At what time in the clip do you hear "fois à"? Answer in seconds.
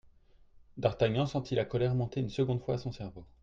2.63-2.77